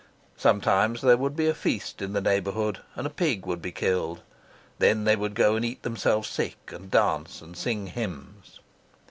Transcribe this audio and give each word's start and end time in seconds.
Sometimes 0.35 1.01
there 1.01 1.15
would 1.15 1.35
be 1.35 1.45
a 1.47 1.53
feast 1.53 2.01
in 2.01 2.13
the 2.13 2.21
neighbourhood, 2.21 2.79
and 2.95 3.05
a 3.05 3.09
pig 3.11 3.45
would 3.45 3.61
be 3.61 3.71
killed. 3.71 4.21
Then 4.79 5.03
they 5.03 5.15
would 5.15 5.35
go 5.35 5.55
and 5.55 5.63
eat 5.63 5.83
themselves 5.83 6.27
sick, 6.27 6.57
and 6.71 6.89
dance, 6.89 7.39
and 7.39 7.55
sing 7.55 7.85
hymns. 7.85 8.61